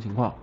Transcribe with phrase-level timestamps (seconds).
[0.00, 0.34] 情况。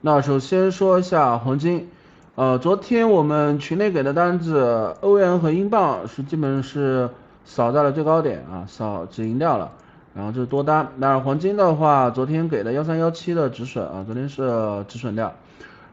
[0.00, 1.88] 那首先说一下黄金，
[2.34, 7.10] 呃，昨天我们群内给的单子，欧元和英镑是基本是
[7.44, 9.72] 扫在了最高点啊，扫止盈掉了，
[10.14, 10.88] 然后这是多单。
[10.96, 15.32] 那黄金的话，昨天给的幺三幺七的止损啊，昨天是止损掉。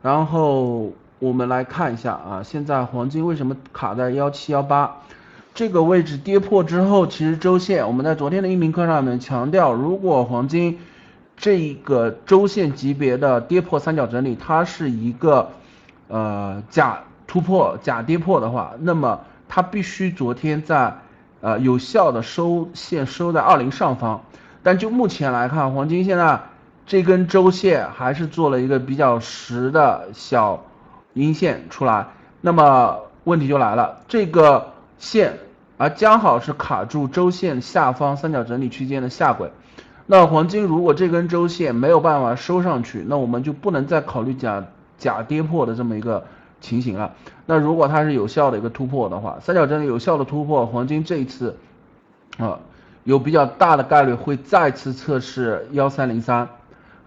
[0.02, 4.98] 然后我们来看一下啊，现在黄金为什么卡在幺七幺八
[5.54, 10.78] 这个位置跌破之后，其实周线我们在昨天的音频课上面强调，如果黄金
[11.38, 15.52] 这个周线级别的跌破三角整理，它是一个
[16.08, 20.96] 呃假突破、假跌破的话，那么它必须昨天在
[21.42, 24.24] 呃有效的收线收在二零上方。
[24.64, 26.42] 但就目前来看，黄金现在
[26.88, 30.66] 这根周线还是做了一个比较实的小
[31.14, 32.08] 阴线出来。
[32.42, 35.38] 那么问题就来了，这个线
[35.78, 39.52] 啊刚好是卡住周线下方三角整理区间的下轨。
[40.10, 44.66] 那黄金如果这根周线没有办法收上去，那我们就不能再考虑假
[44.98, 46.26] 假跌破的这么一个
[46.62, 47.14] 情形了。
[47.46, 51.58] 那如果它是有效的一个突破的话，三角整理有效的突破，黄金这一次
[52.38, 52.60] 啊
[53.04, 56.48] 有比较大的概率会再次测试幺三零三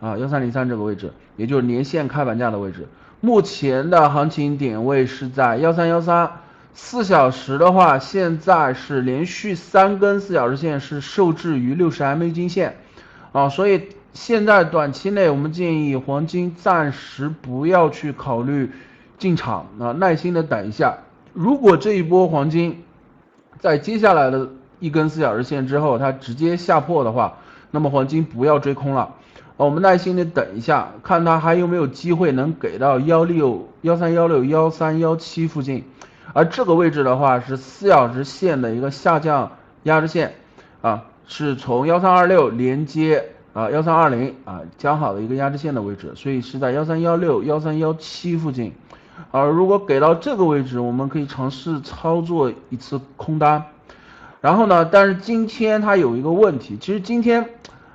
[0.00, 2.86] 啊幺三零三这个位置，也就是年线开盘价的位置。
[3.22, 6.30] 目前的行情点位是在幺三幺三。
[6.72, 12.76] 四小时的话，现在是连续三根四小时线是受制于六十 MA 均线。
[13.32, 18.72] 啊，所以现在短期内我们建议黄金暂时不要去考虑
[19.18, 20.98] 进场啊，耐心的等一下。
[21.32, 22.82] 如果这一波黄金
[23.60, 24.48] 在接下来的
[24.80, 27.38] 一根四小时线之后它直接下破的话，
[27.70, 29.14] 那么黄金不要追空了，
[29.56, 35.84] 我们耐心的等一下，看它还有没有机会能给到幺六幺三幺六幺三幺七附近，
[36.32, 39.52] 而这个位置的话是四小时线的一个下降
[39.84, 40.34] 压制线
[40.82, 41.04] 啊。
[41.32, 48.72] 是从幺三二六连接啊幺三二零啊将好的一个压制线的位置，所以是在幺三幺六幺三幺七附近，
[49.30, 53.62] 而如果给到这个位置，我们可以尝试操作一次空单。
[54.40, 57.48] 然后呢，但是今天它有一个问题，其实今天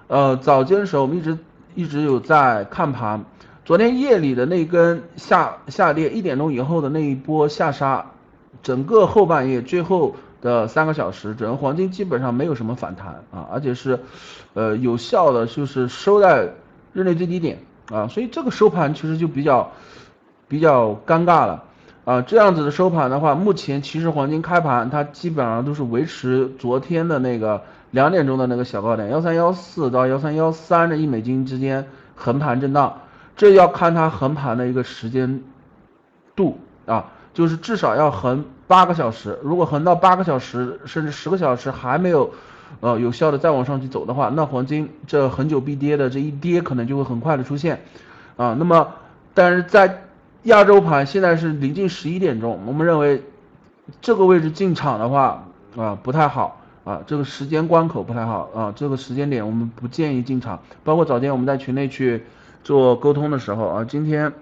[0.08, 1.38] 呃早间的时候我们一直
[1.76, 3.26] 一直有在看盘，
[3.66, 8.06] 昨天夜里的那根下下跌一点钟以后的那一波下杀，
[8.64, 10.16] 整个后半夜最后。
[10.46, 14.00] 的三个小时，整个黄金基本上没有什么反弹啊，而且是，
[14.54, 16.54] 呃，有效的就是收在
[16.94, 17.58] 日内最低点
[17.90, 19.72] 啊，所以这个收盘其实就比较
[20.48, 21.64] 比较尴尬了
[22.06, 22.22] 啊。
[22.22, 33.02] 这样子的收盘的话，目前其实黄金开盘它基本上都是维持昨天的那个两点钟的那个小高点幺三幺四到幺三幺三的一美金之间横盘震荡，
[33.36, 35.42] 这要看它横盘的一个时间
[36.36, 36.60] 度，
[37.36, 38.44] 就是至少要横。
[38.68, 42.34] 八个小时，如果横到八个小时甚至十个小时还没有，
[42.80, 47.84] 呃，有效的再往上去走的话，那黄金这很久必跌的这一跌可能就会很快的出现，
[48.38, 48.88] 啊，那么
[49.36, 50.02] 但是在
[50.46, 53.22] 亚洲盘现在是临近十一点钟，我们认为
[54.02, 55.44] 这个位置进场的话
[55.78, 60.60] 啊不太好啊，这个时间关口不太好啊，这个时间点我们不建议进场。
[60.84, 62.24] 包括早间我们在群内去
[62.64, 64.34] 做沟通的时候啊，今天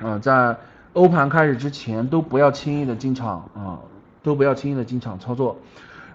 [0.00, 0.56] 啊在。
[0.94, 3.80] 欧盘开始之前都不要轻易的进场啊，
[4.22, 5.56] 都不要轻易的进场操作。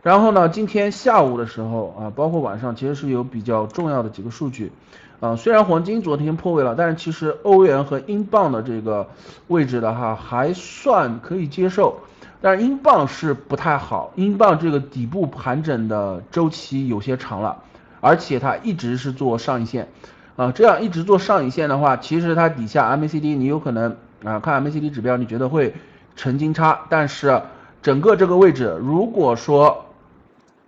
[0.03, 4.71] 然后呢，今天下午的时候啊，包括晚上，其实是有比较重要的几个数据
[5.19, 5.35] 啊。
[5.35, 9.07] 虽然黄金昨天破位了，但是其实欧元和英镑的这个
[9.47, 11.97] 位置的话还算可以接受，
[12.39, 17.63] 但是英镑是不太好，英镑这个底部盘整的周期有些长了，
[17.99, 19.89] 而且它一直是做上影线
[20.35, 23.97] 啊，这样一直做上影线的话，其实它底下 MACD 你有可能。
[24.27, 25.73] 啊，看 MACD 指标，你觉得会
[26.15, 26.81] 成金叉？
[26.89, 27.41] 但是
[27.81, 29.85] 整个这个位置，如果说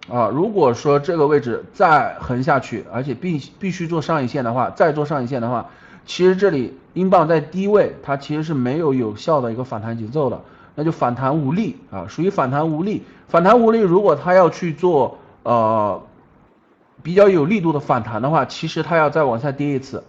[0.07, 5.69] 啊，如果说这个位置再横下去，而且必必须做上影线的话，再做上影线的话，
[6.05, 10.41] 其实这里英镑在低位，它其实是没有有效的一个反弹节奏的，
[10.75, 13.03] 那就反弹无力啊，属于反弹无力。
[13.27, 16.01] 反弹无力，如果它要去做呃
[17.03, 20.03] 比较有力度的反弹的话，其实它要再往下跌一次。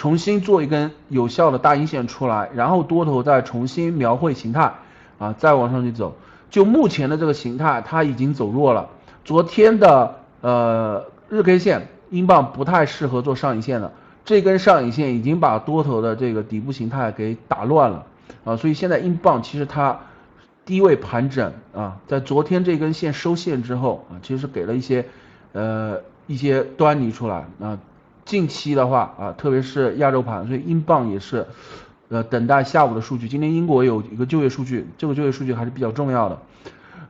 [0.00, 4.72] 重新做一根有效的大阴线出来，然后多头再重新描绘形态，
[5.18, 6.16] 啊，再往上去走。
[6.48, 8.88] 就目前的这个形态，它已经走弱了。
[9.26, 13.92] 昨天的呃日 K 线，英镑不太适合做上影线了，
[14.24, 18.06] 这根上影线已经把多头的这个底部形态给打乱了，
[18.46, 20.00] 啊，所以现在英镑其实它
[20.64, 25.04] 低位盘整啊，在昨天这根线收线之后啊，其实给了一些
[25.52, 27.78] 呃一些端倪出来啊。
[28.30, 31.44] 近期的话啊，特别是亚洲盘，所以英镑也是，
[32.10, 33.28] 呃，等待下午的数据。
[33.28, 36.38] 今天英国有一个就业数据，这个就业数据还是比较重要的。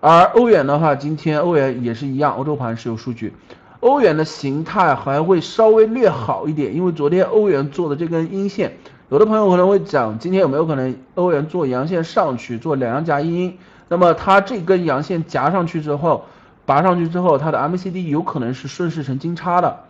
[0.00, 3.34] 而欧元的话，今天欧元也是一样，欧洲盘是有数据。
[3.80, 8.72] 欧元的形态还会稍微略好一点，因为昨天欧元做的这根阴线，
[9.10, 13.58] 有的朋友可能会讲，今天有没有可能欧元做阳线上去，做两阳夹阴？
[13.88, 16.24] 那么它这根阳线夹上去之后，
[16.64, 19.80] 拔上去之后，它的 MACD 有可能是顺势成金叉的，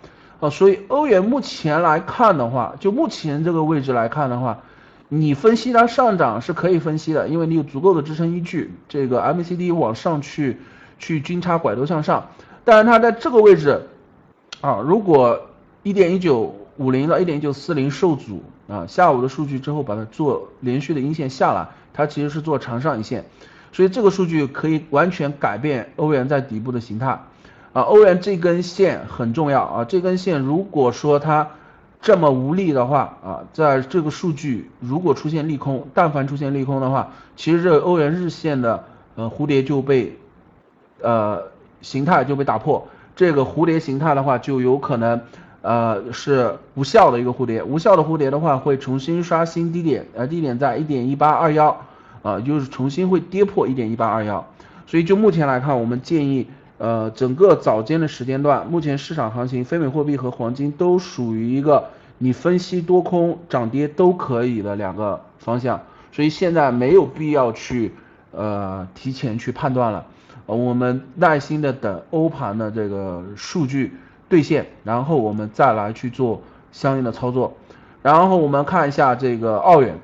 [0.41, 4.59] 啊，所以欧元目前来看的话，就目前这个位置来看的话，
[5.09, 10.59] 你分析它上涨是可以分析的，因为你有足够的支撑依据，这个 MACD 往上去
[10.99, 12.29] 去金叉拐头向上。
[12.65, 13.89] 但是它在这个位置，
[14.61, 15.41] 啊，如果
[15.83, 23.25] 一点一九五零到一点一九四零受阻啊，下午的数据之后把它做连续的阴线下来，它其实是做长上影线，
[23.73, 27.19] 所以这个数据可以完全改变欧元在底部的形态，
[27.73, 31.49] 啊，欧元这根线很重要啊，这根线如果说它
[32.01, 38.85] 这么无力的话啊，在这个数据如果出现利空，但凡出现利空的话，其实这欧元日线的
[39.15, 40.17] 呃蝴蝶就被
[41.01, 41.45] 呃。
[41.83, 42.87] 形态就被打破，
[43.17, 45.19] 这个蝴蝶形态的话就有可能，
[45.63, 51.87] 呃是无效的一个蝴蝶，无效的蝴蝶的话会重新刷新低点，呃低点在一点一八二幺，
[52.21, 54.45] 啊就是重新会跌破一点一八二幺，
[54.87, 56.49] 所以就目前来看，我们建议，
[56.81, 67.93] 呃整个早间的时间段，目前市场行情，非美货币和黄金都属于一个你分析多空涨跌都可以的两个方向，所以现在没有必要去，
[68.33, 70.07] 呃提前去判断了。
[70.47, 73.93] 我们耐心的等欧盘的这个数据
[74.31, 76.41] 兑现，然后我们再来去做
[76.73, 77.55] 相应的操作。
[78.03, 80.01] 然后我们看一下这个澳元，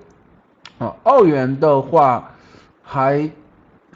[0.79, 2.33] 啊，澳元的话
[2.83, 3.31] 还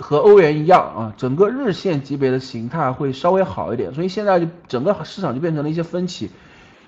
[0.01, 6.31] 和欧元一样啊，整个日线级别的形态会稍微好一点，所以现在就整个市场就变成了一些分歧。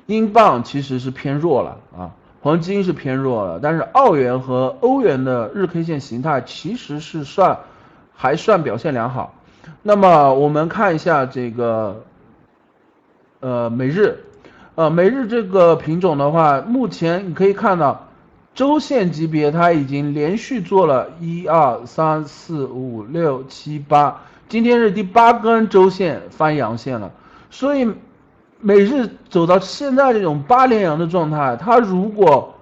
[0.07, 2.11] 英镑其实是偏弱了啊，
[2.41, 7.61] 黄金是偏弱了，但是澳元和欧元的日 K 线形态其实是算
[8.15, 9.35] 还算表现良好。
[9.83, 12.03] 那么我们看一下这个，
[13.39, 14.25] 呃，美日，
[14.75, 18.09] 呃，美日这个品种的话，目前你可以看到，
[18.55, 27.11] 周线级别它已经连续做了一二三四五六七八，今天是第八根周线翻阳线了，
[27.51, 27.91] 所以
[28.61, 32.55] 每日走到现在这种八连阳的状态，它如果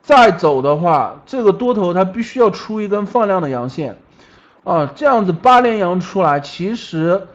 [0.00, 3.96] 再走的话，这个多头它必须要出一根放量的阳线。
[4.62, 7.26] 啊，这样子八连阳出来，其实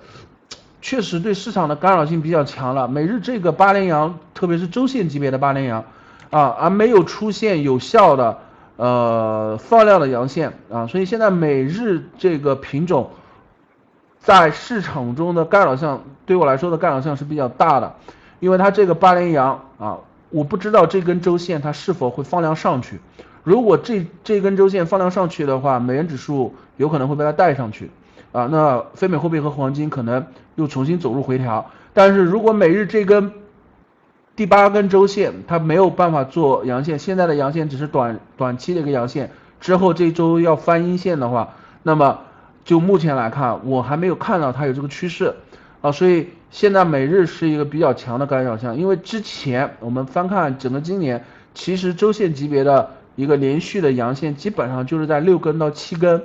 [0.82, 2.88] 确实对市场的干扰性比较强了。
[2.88, 5.84] 每日这个八连阳，特别是周线级别的八连阳，
[6.32, 8.40] 啊，而没有出现有效的
[8.78, 13.12] 呃放量的阳线啊，所以现在每日这个品种
[14.20, 17.96] 在市场中的干扰项，对我来说的干扰项是比较大的，
[18.40, 19.98] 因为它这个八连阳啊，
[20.30, 23.00] 我不知道这根周线它是否会放量上去。
[23.44, 27.90] 如果这这根周线放量上去的话，美元指数有可能会被它带上去，
[28.32, 30.26] 啊，那非美货币和黄金可能
[30.56, 31.66] 又重新走入回调。
[31.94, 33.34] 但是如果每日这根
[34.42, 39.30] 第八根周线它没有办法做阳线，现在的阳线只是短短期的一个阳线，
[39.60, 41.54] 之后这周要翻阴线的话，
[41.84, 42.22] 那么
[42.66, 45.36] 就目前来看，我还没有看到它有这个趋势，
[45.82, 51.24] 啊，所以现在每日是一个比较强的干扰项，因为之前我们翻看整个今年，
[51.54, 52.90] 其实周线级别的。
[53.18, 56.24] 一个连续的阳线基本上就是在六根到七根，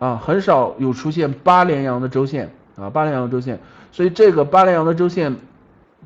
[0.00, 3.60] 啊，很少有出现八连阳的周线啊，八连阳的周线，
[3.92, 5.36] 所以这个八连阳的周线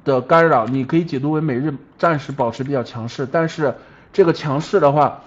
[0.05, 3.75] 的干扰，你可以解读为每日暂时保持比较强势，但是
[4.13, 5.23] 这个强势的话，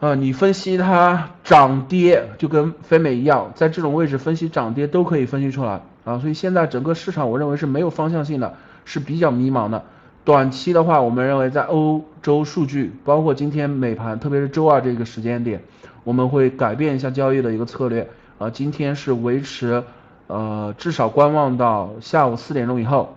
[0.00, 9.84] 啊，你分析它涨跌就跟非美一样，在这种位置分析涨跌都可以分析出来啊，所以现在整个市场我认为是没有方向性的，是比较迷茫的。
[10.24, 15.62] 短期的话，我们认为在欧洲数据，包括今天美盘，特别是周二这个时间点，
[16.02, 18.08] 我们会改变一下交易的一个策略。
[18.38, 19.84] 啊，今天是维持，
[20.26, 23.16] 呃，至少观望到下午四点钟以后，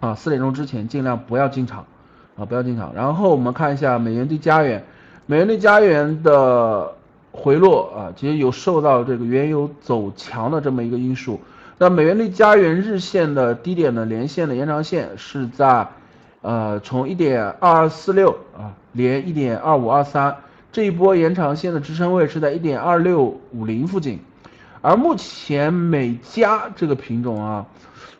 [0.00, 1.86] 啊，四点钟之前尽量不要进场，
[2.36, 2.92] 啊，不要进场。
[2.94, 4.84] 然后我们看一下美元对加元，
[5.26, 6.94] 美元对加元的
[7.32, 11.40] 回落啊，其实有受到这个原油走强的这么一个因素。
[11.78, 15.88] 那美元对加元日线的低点的连线的延长线是在。
[16.40, 20.36] 呃，从一点二二四六啊，连一点二五二三，
[20.70, 24.20] 这一波延长线的支撑位是在一点二六五零附近，
[24.80, 27.66] 而目前美加这个品种啊，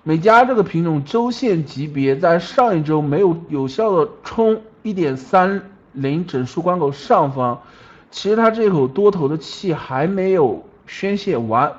[0.03, 7.63] 美加这个品种周线级别在上一周没有有效的冲一点三零整数关口上方，
[8.11, 11.73] 其实它这口多头的气还没有宣泄完，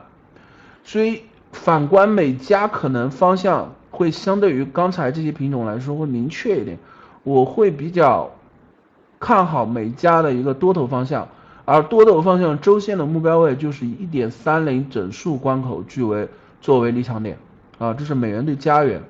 [0.83, 3.73] 所以反观美加可能方向。
[3.91, 6.77] 会相对于刚才这些品种来说会明确一点，
[7.23, 8.29] 我会比较
[9.19, 11.27] 看好美加的一个多头方向，
[11.69, 16.27] 而多头方向周线的目标位就是一点三零整数关口，据为
[16.61, 17.37] 作为离场点，
[17.77, 19.03] 啊，这是美元对加元，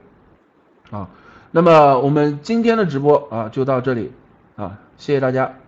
[0.92, 1.10] 啊，
[1.52, 4.12] 那么我们今天的直播啊就到这里，
[4.58, 5.59] 啊，谢谢大家。